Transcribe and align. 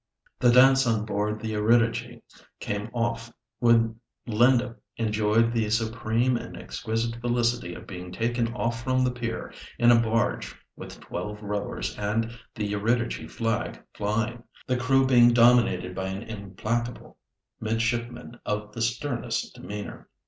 The 0.39 0.49
dance 0.51 0.87
on 0.87 1.05
board 1.05 1.39
the 1.39 1.49
Eurydice 1.49 2.17
came 2.59 2.89
off, 2.91 3.31
when 3.59 3.99
Linda 4.25 4.77
enjoyed 4.97 5.53
the 5.53 5.69
supreme 5.69 6.37
and 6.37 6.57
exquisite 6.57 7.21
felicity 7.21 7.75
of 7.75 7.85
being 7.85 8.11
taken 8.11 8.51
off 8.55 8.83
from 8.83 9.03
the 9.03 9.11
pier 9.11 9.53
in 9.77 9.91
a 9.91 10.01
barge 10.01 10.55
with 10.75 10.99
twelve 11.01 11.39
rowers 11.43 11.95
and 11.99 12.35
the 12.55 12.65
Eurydice 12.65 13.31
flag 13.31 13.79
flying; 13.93 14.41
the 14.65 14.75
crew 14.75 15.05
being 15.05 15.33
dominated 15.35 15.93
by 15.93 16.07
an 16.07 16.23
implacable 16.23 17.19
midshipman 17.59 18.39
of 18.43 18.71
the 18.71 18.81
sternest 18.81 19.53
demeanour. 19.53 20.09